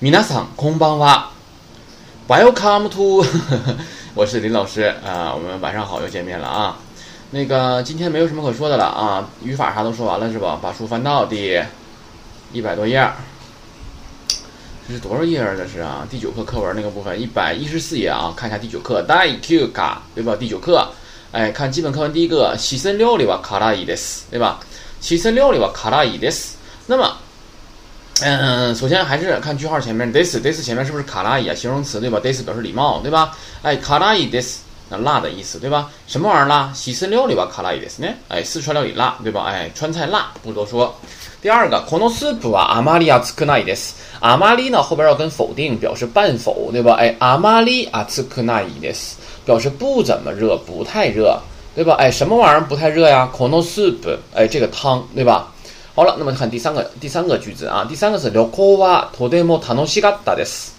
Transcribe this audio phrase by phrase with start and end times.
[0.00, 1.30] 皆さんこんばんは。
[2.28, 3.24] Welcome to，
[4.14, 6.78] 我是林老师啊，我们晚上好又见面了啊。
[7.30, 10.58] 那个今天没有什么可说的了啊，语法啥都说完了是吧？
[10.62, 11.62] 把书翻到第
[12.52, 13.08] 一百多页。
[14.86, 15.54] 这是多少页啊？
[15.56, 18.32] 这是啊，第九课课文那个部分，一百一十四页啊。
[18.36, 20.36] 看一下第九课，第九课对吧？
[20.36, 20.86] 第九课，
[21.32, 24.60] 哎，看基本课文第一个，西森料理は辛いです，对吧？
[25.00, 26.58] 西森料理は辛いです。
[26.86, 27.16] 那么，
[28.22, 31.54] 嗯，首先还是看句号前面，this，this 前面是不是卡拉伊啊？
[31.54, 32.20] 形容词对吧？
[32.20, 33.36] this 表示礼貌对吧？
[33.62, 35.90] 哎，辛いです，那辣的意思对吧？
[36.06, 36.70] 什么玩意儿辣？
[36.72, 38.08] 西森料理は辛いです呢？
[38.28, 39.42] 哎，四川料理辣对吧？
[39.46, 40.94] 哎，川菜辣，不多说。
[41.42, 43.96] 第二个，このスープはあまり熱くないです。
[44.20, 46.94] あまり呢后边要跟否定，表示半否对吧？
[46.94, 51.40] 哎，あまり熱くないです，表示不怎么热，不太热。
[51.74, 51.96] 对吧？
[51.98, 53.28] 哎，什么玩意儿不太热呀？
[53.36, 55.52] Kono soup，哎，这个汤，对吧？
[55.95, 60.69] 好了，那么看第三个第三个句子啊，第三个是 Loko wa todemo tanoshikatta desu。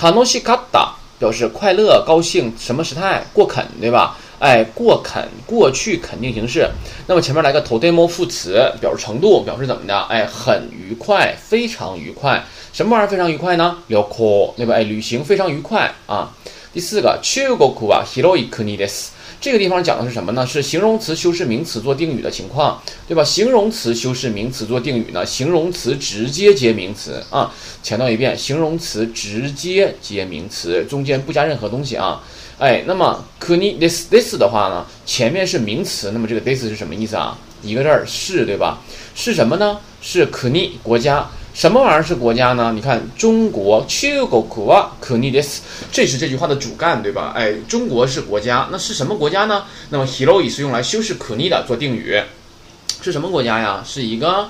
[0.00, 0.88] tanoshikatta
[1.18, 3.22] 表示快乐、高兴，什么时态？
[3.32, 4.16] 过肯，对吧？
[4.38, 6.68] 哎，过肯，过去肯定形式。
[7.06, 10.00] 那么前面来个 todemo 副词，表示程度，表示怎么的？
[10.08, 12.42] 哎，很愉快，非常愉快。
[12.72, 14.74] 什么玩意儿非常愉快呢？Loko，对吧？
[14.74, 16.32] 哎，旅行非常愉快啊。
[16.72, 19.08] 第四个 Chugoku wa hiroi kuni desu。
[19.42, 20.46] 这个地方讲的是什么呢？
[20.46, 23.24] 是形容词修饰名词做定语的情况，对吧？
[23.24, 25.26] 形容词修饰名词做定语呢？
[25.26, 27.52] 形容词直接接名词啊！
[27.82, 32.22] 强调一遍，形容词直接接名词，中间不加任何东西啊！
[32.60, 37.36] 哎，那么 kuni this this 的话呢，前面是名词，那么这个 this 是什么意思啊？
[37.64, 38.78] 一个字儿是，对吧？
[39.16, 39.76] 是什么呢？
[40.00, 41.28] 是 kuni 国家。
[41.54, 42.72] 什么玩意儿是国家呢？
[42.74, 45.60] 你看，中国 c h u g o k u a k u n i d e s
[45.92, 47.34] 这是这句话的主干，对吧？
[47.36, 49.64] 哎，中国是国家，那是什么国家呢？
[49.90, 52.18] 那么 hiroi 是用来修饰 kuni 的，做定语，
[53.02, 53.84] 是什么国家呀？
[53.86, 54.48] 是一个，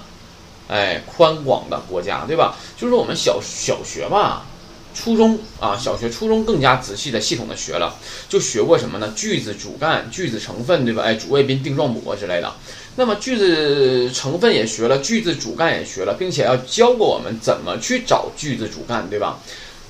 [0.68, 2.54] 哎，宽广的国家，对吧？
[2.76, 4.46] 就是说我们小小学吧。
[4.94, 7.96] 初中啊，小学、初中更加仔细的、系统的学了，
[8.28, 9.10] 就学过什么呢？
[9.16, 11.02] 句子主干、句子成分，对吧？
[11.02, 12.52] 哎，主谓宾、定状补之类的。
[12.96, 19.38] 那么句子成分也学了，句子主干也学了，并且要教过我们怎么去找句子主干，对吧？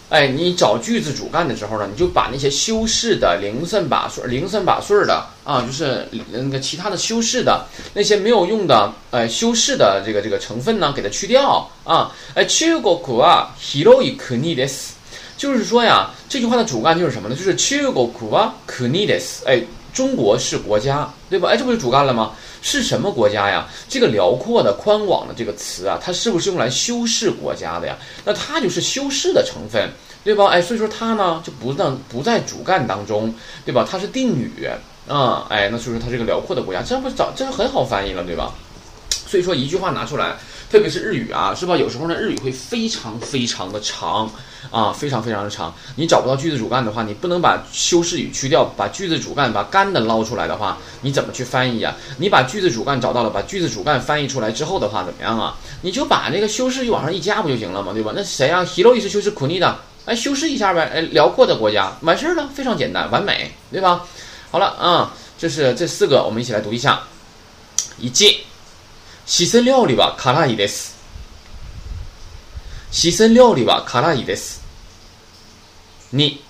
[0.09, 12.13] 哎，你找句子主干的时候呢，你就把那些修饰的、零散把碎、零散把碎的啊，就是那个其他的修饰的那些没有用的，哎，修饰的这个这个成分呢，给它去掉啊。
[12.35, 14.71] 哎，中国啊，hiroi kuni des，
[15.39, 17.35] 就是说呀，这句话的主干就是什么呢？
[17.35, 21.49] 就是中国啊，kuni des，哎，中国是国家，对吧？
[21.51, 22.33] 哎，这不就主干了吗？
[22.63, 23.67] 是什么国家呀？
[23.89, 27.97] 这个辽阔的、宽广的这个词啊，它是不是用来修饰国家的呀？
[28.25, 29.91] 那它就是修饰的成分，
[30.25, 30.47] 对吧？
[30.47, 33.87] 哎，所以说它呢就不在不在主干当中，对吧？
[33.89, 34.69] 它是定语
[35.09, 38.55] 啊，哎，那所以说它是个辽阔的国家，这不早这就很好翻译了，对吧？
[39.27, 40.37] 所以说一句话拿出来。
[40.73, 41.77] 特别是日语啊，是吧？
[41.77, 44.27] 有时候呢，日语会非常非常的长
[44.71, 45.75] 啊，非常非常的长。
[45.97, 51.95] 你找不到句子主干的话，你不能把修饰语去掉，把句子主干把干的捞出来的话，你怎么去翻译呀？
[52.17, 55.55] 你把句子主干找到了，把句子主干翻译出来之后的话，怎么样啊？
[55.83, 57.93] 你就把那个修饰语往上一加不就行了吗？
[57.93, 58.15] 对吧？
[58.17, 64.07] 那谁啊？Hiro 是修饰 Kuni 的，哎，修饰一下呗，哎，辽阔的国家，完事儿了，非常简单，完美，对吧？
[64.51, 67.03] 好了啊，这是这四个，我们一起来读一下，
[67.99, 68.39] 一记。
[69.25, 71.01] 四川料理は辛いです。
[72.91, 74.63] 四川料理は辛いです。
[76.13, 76.41] 2、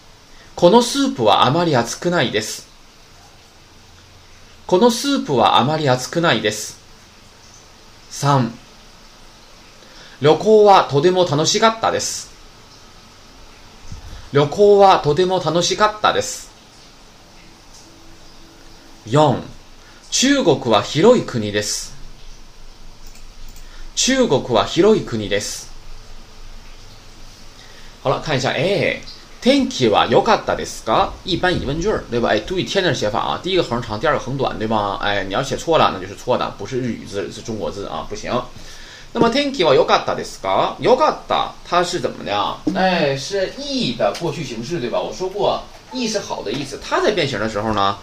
[0.56, 2.66] このスープはあまり熱くないです。
[4.66, 6.80] このスープはあまり熱くないです。
[8.10, 8.50] 3、
[10.22, 12.32] 旅行はとても楽しかったです。
[14.32, 16.50] 旅行はとても楽しかったです。
[19.06, 19.42] 4、
[20.10, 22.01] 中国は広い国です。
[23.95, 25.67] 中国は広い国です。
[28.03, 29.01] 好了，看一下，哎，
[29.41, 31.09] 天気は良かったですか？
[31.25, 32.29] 一般疑问句，对吧？
[32.29, 34.97] 哎，注意天的写法啊，第一个横长，第二个横短，对吧？
[35.01, 38.31] 哎，你要写错了，那就是错的，不是日语字，是中国字啊，不行。
[39.13, 40.75] 那么天気は良かったですか？
[40.79, 42.57] 良かった，它是怎么的？
[42.75, 44.99] 哎，是い的过去形式，对吧？
[44.99, 47.97] 我说过，い是好的意思，它在变形的时候呢，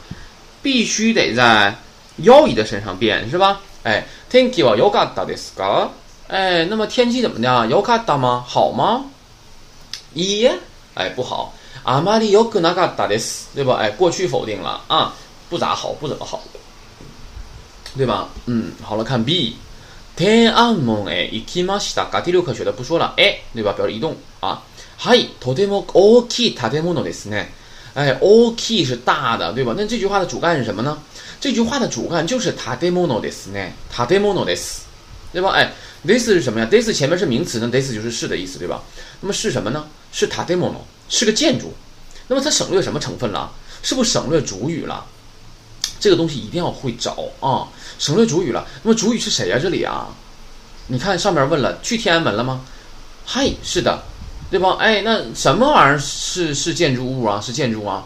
[0.61, 1.75] 必须得在
[2.17, 3.61] 要一的身上变，是吧？
[3.85, 5.91] 哎， 天気は良かったですか？
[6.29, 7.67] 哎，那么天气怎么的？
[7.69, 8.44] 良かった吗？
[8.46, 9.05] 好吗？
[10.14, 10.49] 一，
[10.94, 11.52] 哎，不好。
[11.85, 13.76] あまり良くなかったです，对吧？
[13.76, 15.12] 哎，过去否定了啊，
[15.50, 16.41] 不咋好，不怎么好，
[17.96, 18.29] 对吧？
[18.46, 19.56] 嗯，好了，看 B。
[20.17, 22.23] 天安門へ行きましたか？
[22.23, 23.73] 第六课学的不说了，哎，对吧？
[23.73, 24.62] 表示移动啊。
[24.96, 27.52] はい、とても大きい建物ですね。
[27.94, 28.20] 哎，大
[28.56, 29.75] きい是大的，对吧？
[29.76, 30.99] 那这句话的主干是什么呢？
[31.41, 33.73] 这句话的主干就是建物ですね。
[34.08, 34.79] 建物です，
[35.32, 35.50] 对吧？
[35.50, 35.73] 哎，
[36.05, 36.67] this 是什么呀？
[36.70, 38.82] this 前面是名词呢，this 就是是的意思，对吧？
[39.20, 39.87] 那么是什么呢？
[40.12, 41.73] 是 tademono，是个建筑。
[42.26, 43.52] 那么它省略什么成分了？
[43.82, 45.05] 是不是省略主语了？
[46.00, 47.69] 这个东西一定要会找啊！
[47.99, 48.67] 省略主语了。
[48.82, 49.58] 那么主语是谁呀？
[49.61, 50.08] 这里啊，
[50.88, 52.62] 你看上面问了，去天安门了吗？
[53.25, 54.02] 嗨，是的，
[54.50, 54.78] 对吧？
[54.80, 57.40] 哎，那什么玩意儿是是建筑物啊？
[57.40, 58.04] 是建筑啊？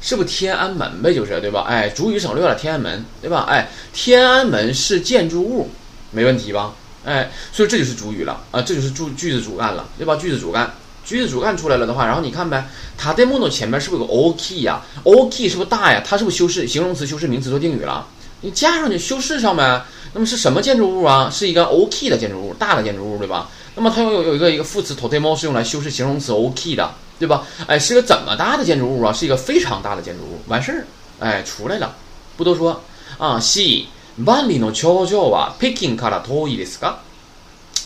[0.00, 1.14] 是不是天安门呗？
[1.14, 1.64] 就是对吧？
[1.68, 3.46] 哎，主语省略了天安门，对吧？
[3.48, 5.68] 哎，天安门是建筑物，
[6.10, 6.72] 没问题吧？
[7.04, 10.14] 哎，所以这就是主语了啊，这就是主句子主干了，对吧？
[10.16, 10.72] 句子主干，
[11.04, 16.02] 句子主干出来了的话，然后你看呗，它的 mono 前面是不是有个 o k 呀？o k 是不是大呀？
[16.06, 18.06] 它是不是修饰形容词修饰名词做定语了？
[18.42, 19.82] 你加上去修饰上呗。
[20.14, 21.28] 那么是什么建筑物啊？
[21.30, 23.48] 是一个 o k 的建筑物，大的建筑物，对吧？
[23.77, 26.93] 那么它有有有一个一个副词 totemo 是用来修饰形容词 o k 的。
[27.19, 27.43] 对吧？
[27.67, 29.13] 哎，是个怎么大的建筑物啊？
[29.13, 30.41] 是一个非常大的建筑物。
[30.47, 30.85] 完事儿，
[31.19, 31.95] 哎，出来了，
[32.35, 32.81] 不多说
[33.17, 33.39] 啊。
[33.39, 33.87] 西
[34.25, 36.95] 万里の頂上は北京から遠いですか？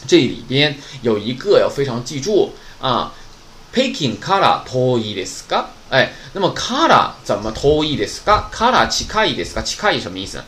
[0.07, 2.51] 这里边有一个要非常记住
[2.81, 3.11] 啊。
[3.71, 5.65] 北京から遠いですか？
[5.91, 8.49] 哎，那么から怎么遠いですか？
[8.49, 9.61] から近いですか？
[9.61, 10.41] 近い什么意思？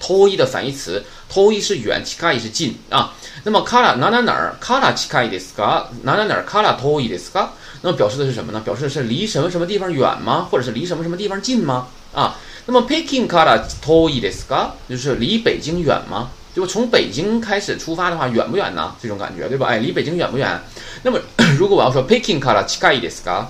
[0.00, 1.02] 遠い的反义词，
[1.32, 3.12] 遠い是远，近い是近啊。
[3.44, 4.54] 那么から哪哪哪儿？
[4.60, 5.84] から近いですか？
[6.02, 6.44] 哪哪哪儿？
[6.44, 7.48] から遠いですか？
[7.82, 8.60] 那么表示的是什么呢？
[8.64, 10.46] 表示的是离什么什么地方远吗？
[10.50, 11.88] 或者是离什么什么地方近吗？
[12.12, 12.36] 啊，
[12.66, 16.30] 那么 Peking kara toi deska 就是离北京远吗？
[16.54, 18.94] 就从北京开始出发的话，远不远呢？
[19.00, 19.68] 这种感觉，对吧？
[19.68, 20.60] 哎，离北京远不远？
[21.02, 21.18] 那么
[21.58, 23.46] 如果我要说 Peking kara chikai deska，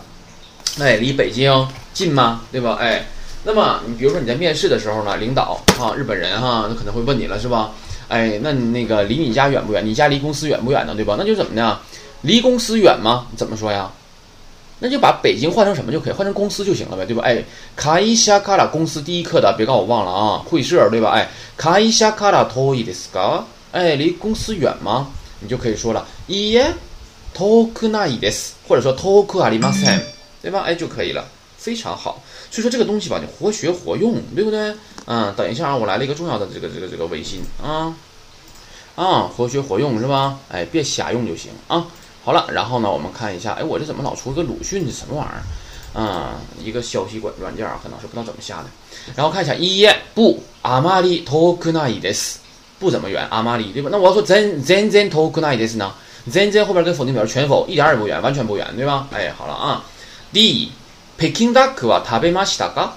[0.79, 2.43] 哎，离北京近吗？
[2.53, 2.79] 对吧？
[2.81, 3.05] 哎，
[3.48, 7.72] 那么你比如说你在面试的时候呢，领导啊，日本人哈，那可能会问你了，是吧？
[8.10, 9.86] 哎，那你那个离你家远不远？
[9.86, 10.94] 你家离公司远不远呢？
[10.94, 11.16] 对吧？
[11.18, 11.80] 那就怎么呢？
[12.24, 13.28] 离公司远吗？
[13.38, 13.90] 怎么说呀？
[14.80, 17.24] 那就把北京换成什么就可以，换成公司就行了呗，对吧？
[17.24, 17.42] 哎，
[17.78, 21.12] 卡伊夏卡拉公司第一课的，别告我忘了啊，会社对吧？
[21.12, 25.08] 哎，卡伊夏卡拉托伊的斯卡，哎，离公司远吗？
[25.40, 26.74] 你就可以说了，伊耶
[27.34, 29.98] 托库纳伊的斯，或者说托库阿里马森，
[30.42, 30.64] 对吧？
[30.66, 31.24] 哎，就可以了，
[31.58, 32.22] 非常好。
[32.50, 34.74] 所以说这个东西吧，你活学活用，对不对？
[35.06, 37.96] 嗯，等一下啊，我来了一个重要的这个这个这个微信啊
[38.96, 40.40] 啊，活学活用是吧？
[40.50, 41.88] 哎，别瞎用就行啊。
[42.24, 44.86] 好了，然后呢，我们看一下，哎，我这怎么老出个鲁迅？
[44.86, 45.44] 的什么玩意儿？
[45.94, 48.66] 嗯，一个消息管软件啊，可能是不知道怎么下的。
[49.16, 52.40] 然后看一下，一不阿玛里托克奈伊德斯
[52.80, 53.90] 不怎么远，阿玛里对吧？
[53.92, 55.94] 那我要说真真真托克奈伊德斯呢？
[56.30, 59.08] 真真后边跟否定表示全否，一点也不远，完全不远，对吧？
[59.14, 59.86] 哎，好了啊。
[60.34, 60.70] 第一，
[61.18, 62.94] 北京大可啊，塔贝马西达嘎。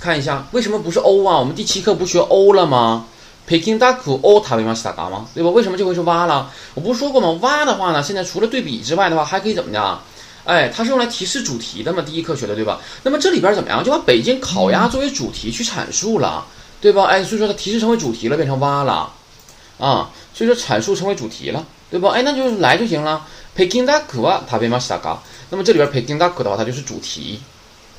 [0.00, 1.38] 看一下，为什么不是 o 啊？
[1.38, 3.04] 我们第七课不学 o 了吗？
[3.44, 5.26] 北京大可哦，塔贝马西达嘎吗？
[5.34, 5.50] 对吧？
[5.50, 6.50] 为什么这回是哇了？
[6.72, 7.38] 我不是说过吗？
[7.42, 9.98] 哇的话呢，现在除了对比之外的话，还可以怎么的？
[10.44, 12.02] 哎，它是用来提示主题的嘛？
[12.02, 12.80] 第一课学的对吧？
[13.02, 13.84] 那么这里边怎么样？
[13.84, 16.46] 就把北京烤鸭作为主题去阐述了，
[16.80, 17.04] 对吧？
[17.04, 19.12] 哎，所以说它提示成为主题了，变成哇了
[19.78, 20.10] 啊！
[20.32, 22.08] 所以说阐述成为主题了，对吧？
[22.14, 23.26] 哎，那就来就行了。
[23.54, 25.22] 北京大可啊，塔贝马西达嘎。
[25.51, 27.39] 那么这里边北京大可的话，它就是主题。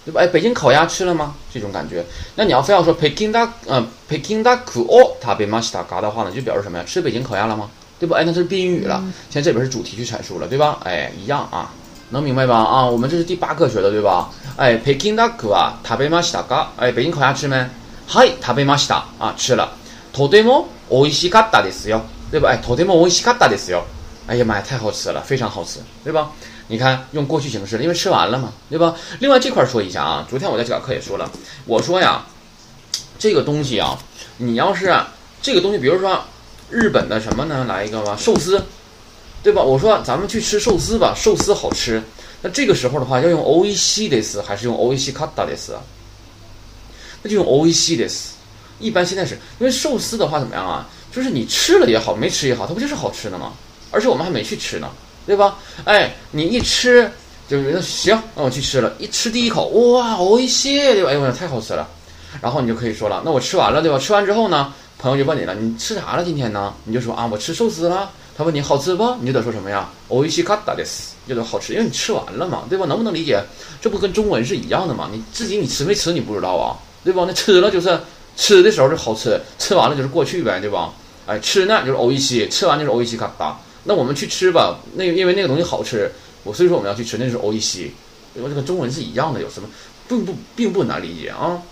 [0.05, 0.23] 对吧？
[0.23, 1.35] 哎，北京烤鸭吃了吗？
[1.53, 2.03] 这种感觉。
[2.35, 6.85] 那你要非要说北京大，嗯，北京大可哦，他被马西达嘎的话呢，就表示什么呀？
[6.87, 7.69] 吃北京烤鸭了吗？
[7.99, 8.17] 对吧？
[8.17, 9.05] 哎，那是宾语了。
[9.29, 10.79] 现在这边是主题去阐述了，对吧？
[10.85, 11.71] 哎，一样啊，
[12.09, 12.57] 能明白吧？
[12.57, 14.31] 啊，我们这是第八课学的，对吧？
[14.57, 16.73] 哎，北京大可啊，他被马西达嘎。
[16.77, 17.69] 哎，北京烤鸭吃没？
[18.07, 19.69] 嗨，他被马西达啊，吃了。
[20.15, 22.01] とても美味しかったですよ，
[22.31, 22.49] 对吧？
[22.49, 23.83] 哎，とても美味しかったですよ。
[24.27, 26.31] 哎呀妈呀，太好吃了，非常好吃，对吧？
[26.74, 28.96] 你看，用过去形式，因为吃完了嘛，对吧？
[29.20, 31.32] 另外这块说一下啊，昨天我在讲课也说了，
[31.68, 32.26] 我说呀，
[33.20, 33.96] 这个东西啊，
[34.38, 34.92] 你要是
[35.40, 36.20] 这个东西，比如说
[36.72, 38.66] 日本的什么呢，来一个吧，寿司，
[39.44, 39.62] 对吧？
[39.62, 42.02] 我说咱们去吃寿司吧，寿司好吃。
[42.42, 45.78] 那这个时候的话，要用 o e c 的斯还是用 o e c 卡达的斯？
[47.22, 48.34] 那就用 o e c 的斯。
[48.80, 50.90] 一般现在是因为寿司的话怎么样啊？
[51.12, 53.54] 就是你吃了也好，没吃也好，它不就是好吃的吗？
[53.92, 54.90] 而且我们还没去吃呢。
[55.26, 55.58] 对吧？
[55.86, 57.10] 哎，你一吃
[57.48, 58.94] 就觉得行，那我去吃了。
[59.00, 61.10] 一吃第一口，哇，哦一些，对吧？
[61.10, 61.88] 哎呦，太好吃了。
[62.42, 63.98] 然后你就可以说了，那我吃完了，对吧？
[64.00, 66.74] 吃完之后呢，朋友就问你了，你吃啥了今天呢？
[66.86, 68.10] 你就说啊，我吃寿司了。
[68.36, 69.16] 他问你好吃不？
[69.20, 69.88] 你就得说什么呀？
[70.08, 72.86] 哦一些卡达的斯，就得好吃，因为你吃完了嘛，对吧？
[72.88, 73.40] 能不能理解？
[73.80, 75.08] 这不跟中文是一样的吗？
[75.12, 77.26] 你自己你吃没吃你不知道啊，对吧？
[77.28, 78.00] 那吃了就是
[78.36, 80.92] 吃的时候就好吃，吃完了就是过去呗，对吧？
[81.28, 83.56] 哎，吃呢就是哦一些，吃完就是哦一些卡达。
[83.85, 86.11] 那我们去吃吧，那因为那个东西好吃，
[86.45, 87.93] 我所以说我们要去吃，那是欧一西，
[88.35, 89.69] 因为这个中文是一样的，有什么
[90.09, 91.63] 并不并不难理解啊？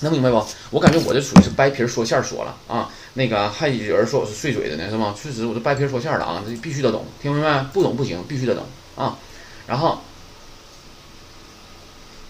[0.00, 0.44] 能明白不？
[0.70, 5.14] 我感觉我这属于是掰皮说馅说了啊，那个还有人说我是碎嘴的呢，是吗？
[5.20, 7.60] 确实我是掰皮说馅的啊，这必须得懂，听明白？
[7.72, 8.64] 不懂不行，必须得懂
[8.96, 9.16] 啊。
[9.66, 9.98] 然后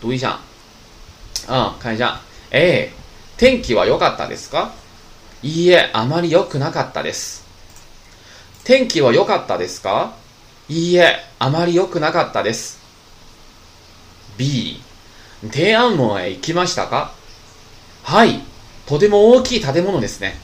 [0.01, 0.39] 读一下
[1.49, 2.21] 啊，看一下，
[2.53, 2.89] 哎，
[3.37, 4.69] 天気は良かったですか？
[5.42, 7.46] いいえ、あまり良くなかったです。
[8.66, 10.14] 天気は良かったですか？
[10.68, 12.78] いいえ、あまり良くなかったです。
[14.38, 14.82] B、
[15.52, 17.14] 天安門へ行きましたか？
[18.04, 18.42] はい、
[18.86, 20.38] とても大きい建物ですね。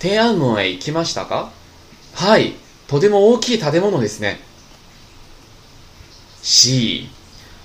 [0.00, 1.50] 天安門へ行きましたか？
[2.14, 2.54] はい、
[2.88, 4.40] とても大きい建物ですね。
[6.42, 7.08] C、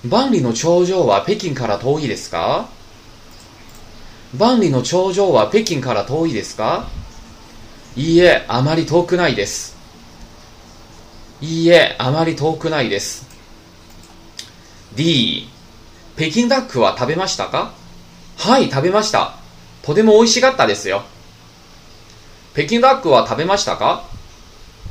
[0.04, 2.68] 万里の長城は北京から遠いですか？
[4.36, 6.86] 万里の長城は北京から遠いですか？
[7.96, 9.74] いいえ、あまり遠くないです。
[11.40, 13.26] いいえ、あまり遠くないです。
[14.94, 15.48] D、
[16.16, 17.72] 北京ダックは食べましたか？
[18.36, 19.34] はい、食べました。
[19.82, 21.04] とても美味しかったですよ。
[22.52, 24.04] 北京ダックは食べましたか？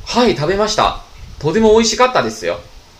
[0.04, 1.02] はい、食べました。
[1.38, 2.58] とても美味しかったですよ。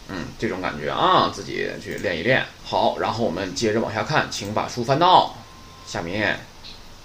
[0.08, 2.46] 嗯，这种感觉啊，自己去练一练。
[2.64, 5.34] 好，然后我们接着往下看，请把书翻到
[5.88, 6.38] 下面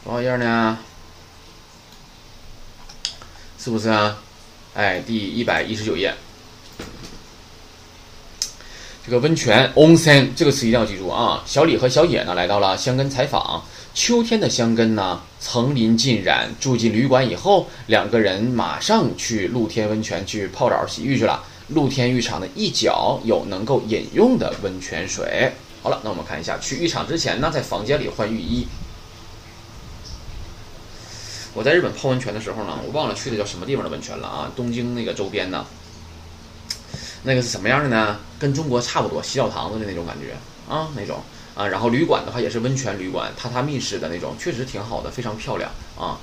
[0.04, 0.78] 多少页呢？
[3.58, 4.18] 是不是啊？
[4.74, 6.14] 哎，第一百一十九页。
[9.06, 11.42] 这个温泉 onsen 这个词一定要记住啊！
[11.46, 13.64] 小李和小野呢来到了香根采访。
[13.94, 16.50] 秋天的香根呢，层林尽染。
[16.60, 21.42] 住进旅馆以后，两个人马上去露天温泉去泡澡洗浴去了。
[21.70, 25.54] 露天浴场的一角有能够饮用的温泉水。
[25.84, 28.66] 好了，那我们看一下，去浴场之前呢，在房间里换浴衣。
[31.54, 35.66] 我在日本泡温泉的时候呢，我忘了去的叫什么地方的温泉了啊，东京那个周边呢，
[37.24, 38.18] 那个是什么样的呢？
[38.40, 40.38] 跟中国差不多，洗澡堂子的那种感觉
[40.74, 41.22] 啊，那种
[41.54, 41.68] 啊。
[41.68, 46.18] 然后旅馆的话也是温泉旅馆，榻榻米式的那种，确实挺好的，非常漂亮啊。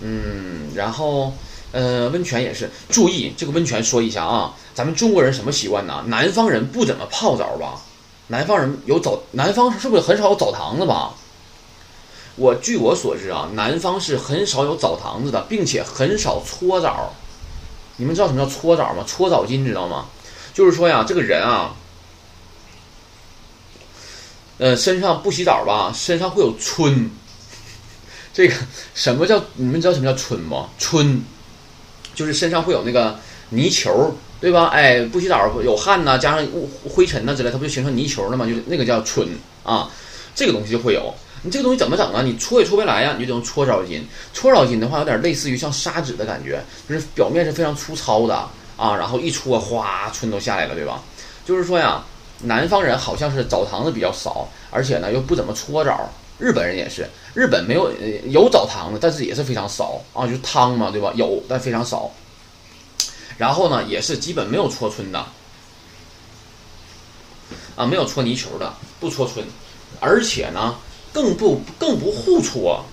[0.00, 1.32] 嗯，然后
[1.70, 6.04] 呃，温泉也是，注意这个温泉说一下啊，咱们中国人什么习惯呢？
[6.08, 7.80] 南方人不怎么泡澡吧？
[8.28, 11.14] 南方人有澡，南方是不是很少有澡堂子吧？
[12.36, 17.14] 我据我所知啊，南方是很少有澡堂子的，并且很少搓澡。
[17.96, 19.04] 你们知道什么叫搓澡吗？
[19.06, 20.06] 搓澡巾知道吗？
[20.52, 21.76] 就是说呀，这个人啊，
[24.58, 27.10] 呃，身上不洗澡吧，身上会有春。
[28.32, 28.54] 这个
[28.94, 30.70] 什么叫你们知道什么叫春吗？
[30.76, 31.22] 春
[32.16, 33.16] 就是身上会有那个
[33.50, 34.12] 泥球，
[34.44, 34.66] 对吧？
[34.66, 36.46] 哎，不洗澡有汗呐，加上
[36.86, 38.44] 灰尘呐之类，它不就形成泥球了吗？
[38.44, 39.26] 就是那个叫春
[39.62, 39.90] 啊，
[40.34, 41.14] 这个东西就会有。
[41.40, 42.20] 你这个东西怎么整啊？
[42.20, 44.02] 你搓也搓不来呀，你就得用搓澡巾。
[44.34, 48.34] 搓澡巾的话，有点类似于像砂纸的感觉，就是表面是非常粗糙的
[48.76, 51.02] 啊，然后一搓，哗，春都下来了，对吧？
[51.46, 52.04] 就是说呀，
[52.42, 56.12] 南方人好像是澡堂子比较少，而且呢又不怎么搓澡。
[56.38, 57.90] 日本人也是，日本没有
[58.28, 61.10] 有澡堂子，但是也是非常少啊，就是汤嘛，对吧？
[61.14, 62.10] 有，但非常少。
[63.38, 65.24] 然后呢，也是基本没有搓春的
[67.76, 69.44] 啊，没有搓泥球的，不搓春，
[70.00, 70.76] 而且呢。
[71.14, 72.84] 更不更不互搓，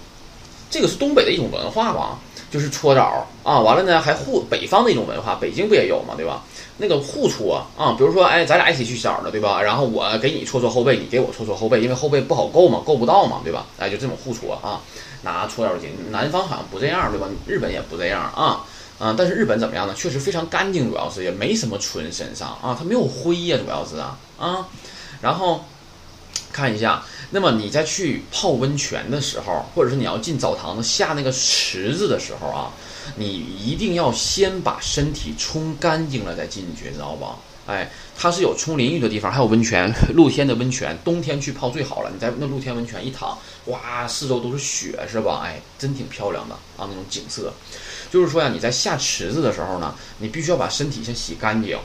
[0.70, 2.20] 这个是东北的一种文化吧，
[2.52, 6.44] 就是搓澡啊，完了呢还互北方的一种文化，北京不也有嘛，对吧？
[6.78, 9.60] 那个互搓啊，比如说哎，咱俩一起去洗澡的，对吧？
[9.60, 13.66] 然后我给你搓搓后背，你给我搓搓后背，因为后背不好够嘛，够不到嘛，对吧？
[13.80, 14.80] 哎，就这种互搓啊，
[15.24, 15.88] 拿搓澡巾。
[16.12, 17.28] 南方好像不这样，对吧？
[17.48, 18.64] 日本也不这样啊，
[19.02, 19.96] 啊，但是日本怎么样呢？
[19.96, 24.68] 确实非常干净，主要是也没什么纯身上啊，它没有灰呀，主要是啊啊，
[25.22, 25.66] 然后
[26.54, 27.04] 看一下。
[27.32, 32.72] 那么你在去泡温泉的时候，或者是你要进澡堂子下那个池子的时候啊，
[33.16, 33.26] 你
[33.58, 37.26] 一定要先把身体冲干净了再进去，知道不？
[37.72, 42.12] 哎，它是有冲淋浴的地方，还有温泉， 露天的温泉，冬天去泡最好了。
[42.14, 45.42] 你在那露天温泉一躺，哇，四周都是雪，是吧？
[45.46, 47.54] 哎，真挺漂亮的啊，那种景色。
[48.12, 51.80] 就是说呀，你在下池子的时候呢，你必须要把身体先洗干净。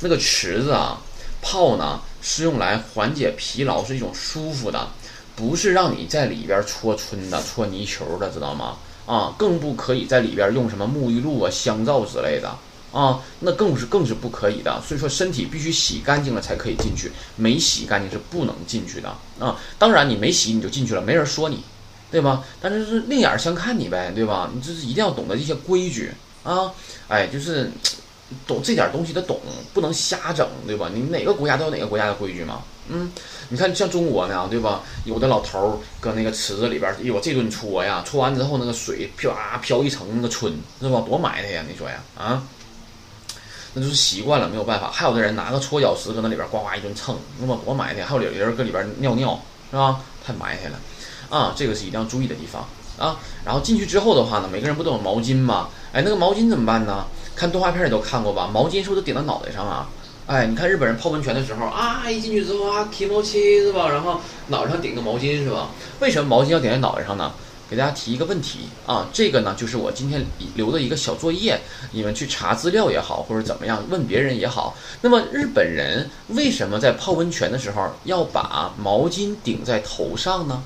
[0.00, 1.00] 那个池子啊，
[1.40, 2.02] 泡呢。
[2.24, 4.90] 是用来缓解疲劳，是一种舒服的，
[5.34, 8.76] 不是让你在里边搓春的、搓泥球的，知道吗？
[9.06, 12.56] 啊，更不可以在里边用什么沐浴露啊、香皂之类的
[12.92, 14.80] 啊，那更是更是不可以的。
[14.86, 19.08] 所以说，身体必须洗干净了才可以进去，没洗干净是不能进去的
[19.40, 19.58] 啊。
[19.76, 21.64] 当然，你没洗你就进去了，没人说你，
[22.12, 22.44] 对吧？
[22.60, 24.48] 但是是另眼相看你呗，对吧？
[24.54, 26.12] 你这是一定要懂得一些规矩
[26.44, 26.72] 啊，
[27.08, 27.68] 哎，就是。
[28.46, 29.38] 懂这点东西得懂，
[29.74, 30.88] 不能瞎整，对吧？
[30.90, 32.62] 你哪个国家都有哪个国家的规矩嘛。
[32.88, 33.12] 嗯，
[33.50, 34.80] 你看像中国呢，对吧？
[35.04, 40.50] 有的老头儿搁那个池子里边，哎呦，这顿搓呀，搓完之后那个水啪飘一层那个春，
[40.80, 41.04] 是吧？
[41.06, 42.02] 多埋汰呀，你说呀？
[42.16, 42.42] 啊，
[43.74, 44.90] 那就是习惯了，没有办法。
[44.90, 48.02] 还有的人拿个搓脚石搁那里边呱呱一顿蹭，那么多埋汰。
[48.02, 49.38] 还有有人搁里边尿尿，
[49.70, 50.00] 是吧？
[50.26, 50.80] 太埋汰了。
[51.32, 53.18] 啊，这个是一定要注意的地方啊。
[53.42, 55.70] 然后进去之后的话呢，每个人不都有毛巾吗？
[55.94, 57.06] 哎，那个毛巾怎么办呢？
[57.34, 58.50] 看动画片也都看过吧？
[58.52, 59.88] 毛巾是不是都顶到脑袋上啊？
[60.26, 63.88] 哎，你看日本人泡温泉的时候啊，一进去之后啊，kimochi 是吧？
[63.88, 65.70] 然后脑袋上顶个毛巾是吧？
[66.00, 67.32] 为什么毛巾要顶在脑袋上呢？
[67.70, 70.22] 给大家提一个问题啊，这个呢就是我今天
[70.54, 71.58] 留的一个小作业，
[71.92, 74.76] 你们去查资料也好，或者怎么样问别人也好。
[75.00, 80.62] 那么日本人为什么在泡温泉的时候要把毛巾顶在头上呢？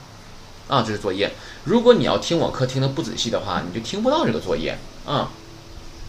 [0.68, 1.32] 啊，这是作业。
[1.64, 5.30] 如果你要听我课听的不仔细的话，你就听不到这个作业啊。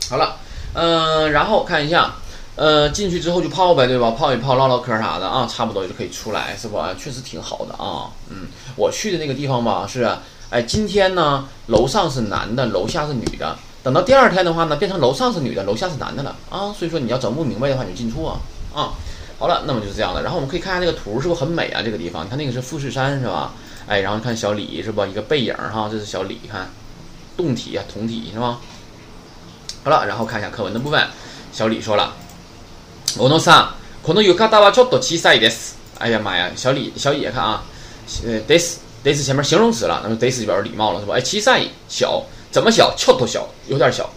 [0.09, 0.37] 好了，
[0.73, 2.15] 嗯，然后看一下。
[2.57, 4.09] 呃，进去之后就泡呗，对吧？
[4.17, 6.81] 泡一泡，唠唠嗑啥的啊，差不多就可以出来，是不？
[6.97, 8.09] 确实挺好的啊。
[8.31, 10.09] 嗯，我去的那个地方吧，是，
[10.49, 13.55] 哎，今天呢，楼上是男的，楼下是女的。
[13.83, 16.73] 等到第二天的话呢，变成楼上是女的，楼下是男的了啊。
[16.73, 18.41] 所以说你要整不明白的话，你就进错
[18.73, 18.89] 啊。
[19.37, 20.23] 好了，那么就是这样的。
[20.23, 21.83] 然后我们可以看一下那个图，是不是很美啊？
[21.83, 23.53] 这个地方，你看那个是富士山，是吧？
[23.86, 25.06] 哎，然后看小李是吧？
[25.06, 26.70] 一个背影哈，这是小李，看，
[27.36, 28.58] 动体啊，同体是吧？
[29.84, 31.06] 好了，然后看一下课文的部分，
[31.52, 32.14] 小李说了。
[33.18, 35.72] 欧诺桑，可能有卡达瓦ちょっと小さいです。
[35.98, 37.62] 哎呀妈呀，小李小野看啊，
[38.24, 41.14] 呃，this，this 前面形容词了，那么 this 就表示礼貌了，是吧？
[41.16, 42.94] 哎，小さい小，怎么小？
[42.96, 44.08] ちょっと小，有点小。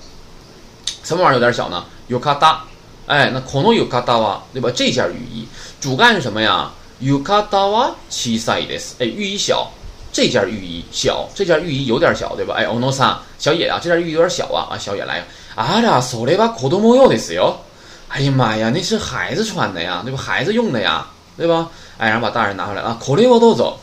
[1.04, 1.86] 什么玩意儿有点小呢？
[2.08, 2.64] 有卡达，
[3.08, 4.72] 哎，那可能有卡达瓦，对吧？
[4.74, 5.48] 这件寓意，
[5.82, 6.72] 主干是什么呀？
[7.00, 8.94] 有卡达瓦小さいです。
[9.00, 9.70] 哎，寓意小，
[10.14, 12.56] 这件寓意小，这件寓意有点小，对吧？
[12.58, 15.24] 哎，欧诺桑，小野啊，这件寓意有点小啊啊，小野来，
[15.56, 17.56] あら、それは子供用ですよ。
[18.08, 20.18] 哎呀妈呀，那是孩子穿的呀，对吧？
[20.18, 21.06] 孩子用的呀，
[21.36, 21.70] 对吧？
[21.98, 23.78] 哎，然后把大人拿回来啊，口雷我都走，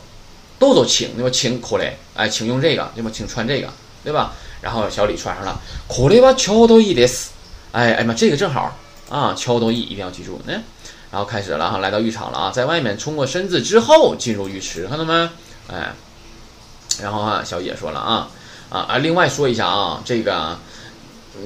[0.57, 1.29] 都走，请对吧？
[1.29, 3.11] 请口雷，哎，请用这个对吧？
[3.13, 3.69] 请穿这个
[4.03, 4.33] 对吧？
[4.61, 7.29] 然后小李穿上了，口雷我敲都一的死，
[7.73, 8.75] 哎哎妈，这个正好
[9.09, 10.53] 啊，敲都一一定要记住呢。
[11.10, 15.28] 然后开始了哈，来到浴场了啊，在外面冲过身子之后进入浴池，看到没？
[15.68, 15.92] 哎，
[17.02, 18.28] 然后啊，小野说了啊
[18.70, 20.58] 啊啊，另外说一下啊，这个。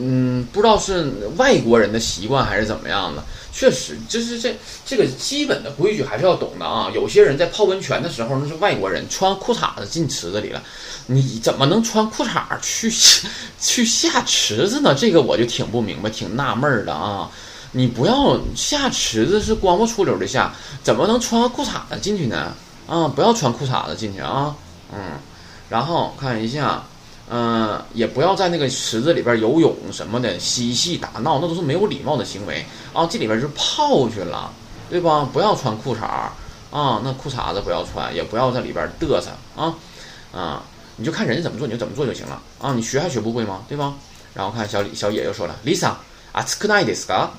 [0.01, 6.91] 嗯，不知道是外国人的习惯还是怎么样的，确实就是这这个基本的规矩还是要懂的啊。
[6.95, 10.63] 有些人在泡温泉的时候，那是外国人穿裤衩子进池子里了，
[11.09, 12.91] 你怎么能穿裤衩去
[13.61, 14.95] 去下池子呢？
[14.95, 17.31] 这个我就挺不明白，挺纳闷的啊。
[17.72, 22.54] 你不要下池子是光不出溜的下，怎么能穿个裤衩子进去呢？
[22.88, 24.56] 啊，不要穿裤衩子进去啊。
[24.94, 25.00] 嗯，
[25.70, 26.84] 然后看一下。
[27.30, 33.06] 嗯，也不要在那个池子里边游泳什么的，嬉戏打闹，那都是没有礼貌的行为啊！
[33.06, 34.50] 这里边是泡去了，
[34.90, 35.28] 对吧？
[35.34, 36.04] 不要穿裤衩
[36.72, 39.76] 啊，那裤衩子不要穿，也不要在里边嘚瑟啊
[40.32, 40.64] 啊！
[40.96, 42.72] 你就看人家怎么做，你就怎么做就行了啊！
[42.74, 43.62] 你学还学不会吗？
[43.68, 43.96] 对吧？
[44.34, 45.96] 然后看小李小野又说了，Lisa，
[46.32, 47.32] 啊，つくないですか？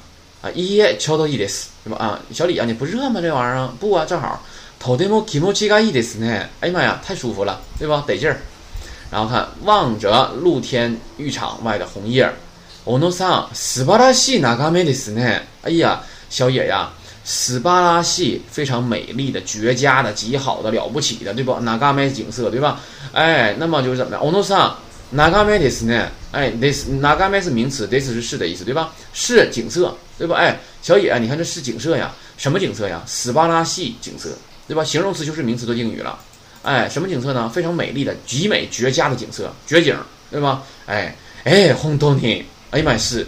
[0.43, 1.99] 啊，いいえ、ちょうどいいです，对吧？
[1.99, 3.21] 啊，小李啊，你不热吗？
[3.21, 4.41] 这玩意儿不啊，正好。
[4.79, 6.47] とても気持ちがいいですね。
[6.61, 8.05] 哎呀妈呀，太舒服了，对吧？
[8.07, 8.37] 得劲儿。
[9.11, 12.35] 然后看望着露天浴场外的红叶儿，
[12.85, 15.41] 欧诺桑斯巴拉西哪嘎美的斯呢？
[15.63, 16.91] 哎呀，小野呀，
[17.25, 21.59] 斯巴拉西非常美丽的、绝佳的、极好的、了不起的，对不？
[21.61, 22.79] 哪嘎美景色，对吧？
[23.13, 24.21] 哎，那么就是怎么样？
[24.21, 24.77] 欧诺桑
[25.11, 26.07] 哪嘎美的斯呢？
[26.31, 28.93] 哎，this 哪嘎美是名词，this 是是的意思，对吧？
[29.13, 30.36] 是景色， 对吧？
[30.36, 32.14] 哎，小野，你看这是景色呀？
[32.38, 33.02] 什么景色呀？
[33.06, 34.30] 斯巴拉西景色，
[34.68, 34.84] 对吧？
[34.84, 36.18] 形容词就是名词的定语了。
[36.62, 37.50] 哎，什么景色呢？
[37.50, 39.98] 非常美丽的、极美、绝佳的景色，绝景，
[40.32, 40.64] 对吧？
[40.86, 43.28] 哎哎，红豆泥，哎呀妈呀是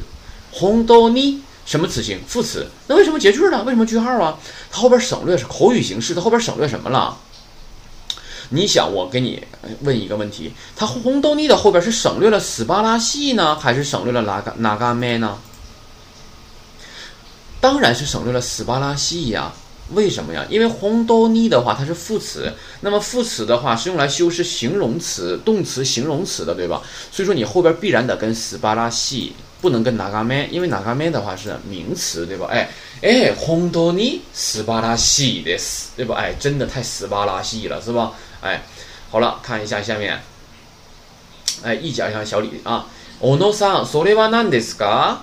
[0.52, 2.20] 红豆泥，什么词性？
[2.28, 2.66] 副词。
[2.88, 3.64] 那为什么结句呢？
[3.64, 4.38] 为什么句号啊？
[4.72, 7.18] 它后边省略是口语形式，它后边省略什么了？
[8.50, 9.44] 你想，我给你
[9.82, 15.38] 问一个问题：它红豆泥的后边是省略了斯巴拉西呢，还是省略了哪嘎哪嘎麦呢？
[17.65, 19.53] 当然是省略了斯巴拉西呀。
[19.93, 20.47] 为什么呀？
[20.49, 26.81] 因为红豆泥的话，它是副词，那么副词的话是用来修饰形容词、动词、形容词的，对吧？
[27.11, 32.47] 所以说你后边必然得跟斯巴拉西，不能跟哪嘎咩，因为哪嘎咩的话是名词，对吧？
[32.53, 32.71] 哎
[33.03, 36.15] 哎，红豆泥斯巴拉西的斯，对吧？
[36.17, 38.13] 哎，真的太斯巴拉西了，是吧？
[38.43, 38.63] 哎，
[39.11, 40.23] 好了，看一下下面，
[41.65, 42.87] 哎，一讲一下小李啊，
[43.19, 45.17] 欧诺桑，それは何ですか？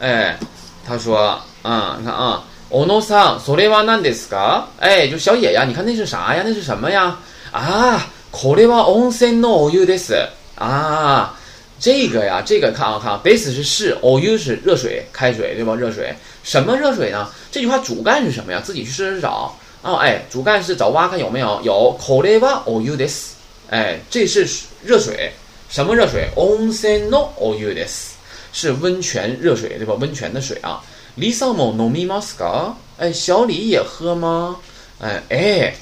[0.00, 0.36] 哎，
[0.84, 2.44] 他说， 啊，你看啊。
[2.70, 4.64] 欧诺桑，それは何ですか？
[4.78, 6.42] 哎，就小野呀，你看那是啥呀？
[6.44, 7.16] 那是什么呀？
[7.50, 7.98] 啊，
[8.30, 10.14] これは温泉のお湯です。
[10.56, 11.32] 啊，
[11.80, 15.74] 这个呀，这个看啊看，this 是是，お湯是热水，开水对吧？
[15.74, 17.26] 热水，什么热水呢？
[17.50, 18.60] 这句话主干是什么呀？
[18.62, 19.96] 自己去试试找啊。
[20.00, 21.58] 哎，主干是找挖看有没有？
[21.64, 23.30] 有，これはお湯です。
[23.70, 24.46] 哎，这是
[24.84, 25.32] 热水，
[25.70, 26.28] 什么热水？
[26.36, 28.10] 温泉のお湯です，
[28.52, 29.94] 是温泉热水对吧？
[29.98, 30.82] 温泉的水啊。
[31.18, 32.74] リサも飲みますか？
[32.98, 34.56] 哎，小李也喝吗？
[35.00, 35.74] 哎哎，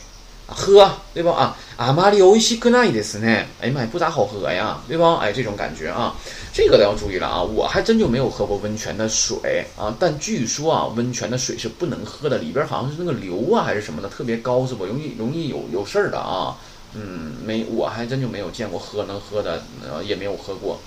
[0.47, 1.33] 喝，对吧？
[1.33, 3.27] 啊，阿玛里欧西格奈的斯呢？
[3.61, 5.17] 哎呀妈呀，不咋好喝呀，对吧？
[5.17, 6.15] 哎，这种感觉啊，
[6.53, 7.43] 这个都要注意了啊！
[7.43, 14.87] 我还真就没有喝过温泉的水啊，但据说啊，温泉的水是不能喝的，里边好像是那个硫啊还是什么的，特别高，是不？
[14.87, 16.57] 容易容易有有事儿的啊。
[16.95, 20.81] 嗯，没，我还真就没有见过喝能喝的，呃，也没有喝过。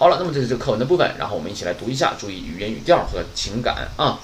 [0.00, 4.18] 好了，那么这是这课文的部分，然后我们一起来读一下，注意语言语调和情感啊。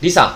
[0.00, 0.30] Lisa。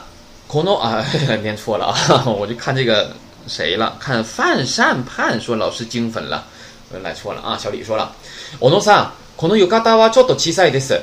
[0.49, 1.03] 可能啊，
[1.41, 2.25] 念错了啊！
[2.27, 3.11] 我就看这个
[3.49, 6.45] 谁了，看范善盼说老师精粉了，
[6.91, 7.57] 我来错了啊！
[7.57, 8.13] 小李说了，
[8.61, 11.01] 小野さん、この浴衣はちょっと小さいです。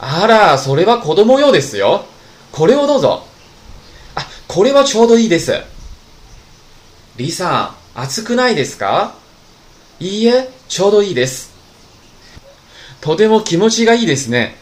[0.00, 2.04] あら、それは子供用ですよ。
[2.50, 3.24] これをどうぞ。
[4.16, 5.62] あ、これはちょうどいいです。
[7.16, 9.14] リサ、暑くないですか
[10.00, 11.52] いいえ、ちょうどいいです。
[13.07, 14.57] とても気持ちがいいですね。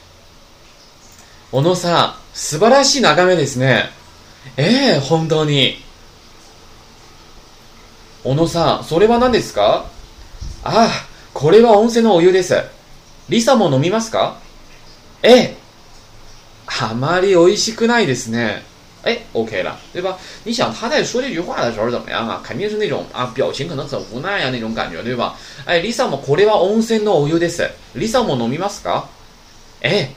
[1.52, 3.90] 小野さん、素晴らしい眺めですね。
[4.56, 5.84] ええー、本当に。
[8.24, 9.88] 小野さん、それは何ですか？
[10.64, 10.90] ああ、
[11.34, 12.64] これは温泉のお湯です。
[13.30, 14.38] リサも飲みますか？
[15.24, 15.58] ええ。
[16.68, 18.64] あまり美味しくないですね。
[19.05, 20.19] 哎，OK 了，对吧？
[20.45, 22.43] 你想他在说这句话的时候怎么样啊？
[22.45, 25.37] 肯定是那种啊，表情可能很无奈啊那种感觉，对吧？
[25.65, 27.69] 哎，Lisa もこれは温泉のお湯です。
[27.97, 29.05] Lisa も飲みますか？
[29.83, 30.11] 哎，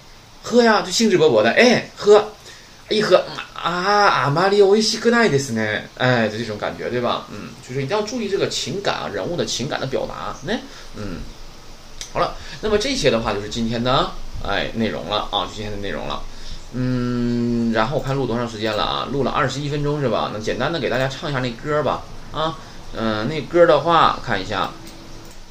[0.44, 2.34] 喝呀，就兴致勃勃的，哎，喝。
[2.90, 3.24] 一喝
[3.56, 5.66] 啊，阿玛里维西克奈的斯呢？
[5.98, 7.26] 哎，就这种感觉，对吧？
[7.32, 10.36] 嗯，就是一定要注意这个情感啊，人物的情感的表达。
[10.44, 10.54] 那，
[10.96, 11.22] 嗯，
[12.12, 14.12] 好了，那么这些的话就是今天的
[14.46, 16.22] 哎内容了啊，就今天的内容了。
[16.75, 19.09] 嗯，然后我看录多长时间了啊？
[19.11, 20.31] 录了二十一分钟是吧？
[20.35, 22.03] 那简单的给大家唱一下那歌吧。
[22.33, 22.59] 啊，
[22.97, 24.71] 嗯，那歌的话看一下。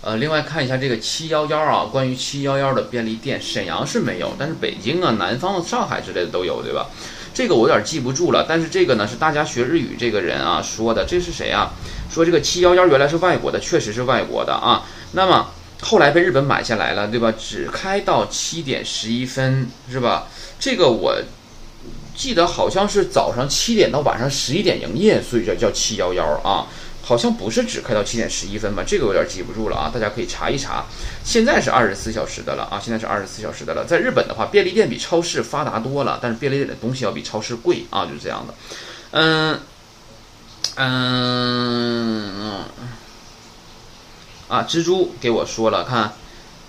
[0.02, 6.86] 呃，另外看一下这个七幺幺啊，关于七幺幺的便利店，沈阳是没有，但是北京啊、南方、上海之类的都有，对吧？
[7.34, 11.72] 这个我有点记不住了，但是这个呢是大家学日语这个人啊说的，这是谁啊？
[12.10, 14.86] 说这个七幺幺原来是外国的，确实是外国的啊。
[15.12, 15.48] 那么
[15.82, 17.32] 后来被日本买下来了，对吧？
[17.38, 20.28] 只开到七点十一分，是吧？
[20.60, 21.16] 这个我
[22.16, 26.68] 记得好像是早上七点到晚上十一点营业，所以叫叫七幺幺啊。
[27.04, 28.84] 好像不是只开到七点十一分吧？
[28.86, 30.86] 这个有点记不住了啊，大家可以查一查。
[31.24, 33.86] 现在是二十四小时的了啊，现在是二十四小时的了。
[33.86, 38.54] 在日本的话，便利店比超市发达多了，但是便利店的东西要比超市贵啊，就是这样的。
[39.12, 39.58] 嗯
[40.76, 42.66] 嗯
[44.49, 46.11] 啊，蜘蛛给我说了，看，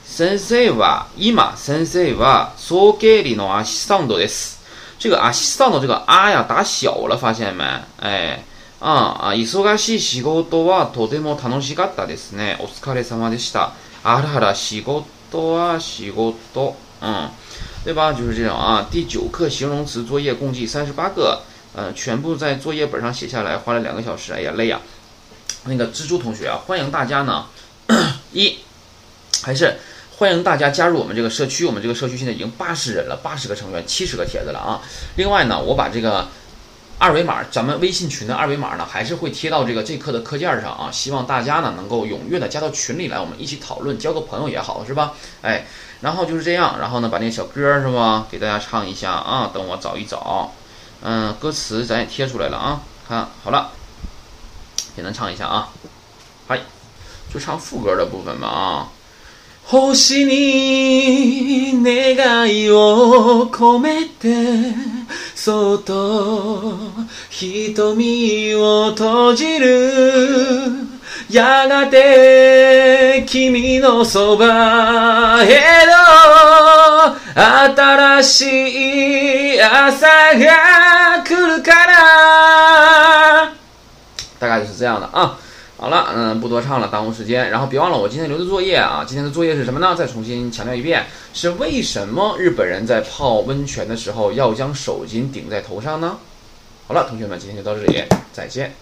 [0.05, 4.59] 先生は今先生は送迎里のアシスタントです。
[4.99, 7.63] 这个アシスタント这个啊呀打小了，发现没？
[7.99, 8.43] 哎。
[8.85, 12.57] ああ、忙しい仕事はとても楽しかったですね。
[12.59, 13.71] お疲れ様でした。
[14.03, 15.05] あらら、仕事
[15.53, 16.75] は仕事。
[16.99, 17.29] 嗯，
[17.85, 18.11] 对吧？
[18.11, 18.85] 就是这种啊。
[18.91, 24.33] 第九课形容词作业共计三十八个，呃，全部在作业本上写下来，花了两个小时。
[24.33, 24.81] 哎呀，累呀。
[25.63, 27.45] 那个蜘蛛同学啊，欢迎大家呢，
[28.32, 28.58] 一
[29.42, 29.78] 还是
[30.16, 31.64] 欢迎大家加入我们这个社区。
[31.64, 34.80] 我们这个社区现在已经八十人了，八十个成员，七十个帖子了啊。
[35.16, 36.28] 另外呢，我把这个。
[37.00, 40.90] 二维码，咱们微信群的二维码呢，还是会贴到这个这课的课件上啊。
[40.90, 45.12] 希望大家呢能够踊跃的加到群里来，我们一起讨论，交个朋友也好，是吧？
[45.40, 45.64] 哎，
[46.00, 49.48] 然后就是这样，然后呢，把那小歌是吧，给大家唱一下啊。
[49.54, 50.52] 等我找一找，
[51.00, 52.82] 嗯，歌词咱也贴出来了啊。
[53.08, 53.70] 看好了，
[54.96, 55.68] 简单唱一下啊。
[56.48, 56.58] 嗨，
[57.31, 58.87] 就唱副歌的部分吧啊。
[59.65, 64.75] 星に願いを込めて
[65.33, 66.77] そっと
[67.29, 69.91] 瞳を閉じる
[71.29, 77.15] やがて君のそばへの
[77.75, 83.53] 新しい朝が来るから
[84.39, 85.39] 大概就是这样的啊。
[85.80, 87.48] 好了，嗯，不多唱了，耽误时间。
[87.48, 89.94] 然后别忘了我今天留的作业啊，今天的作业是什么呢？
[89.96, 96.18] 再重新强调一遍，是为什么日本人在泡温泉的时候要将手巾顶在头上呢？
[96.88, 98.74] 好了，同学们，今天就到这里，再见。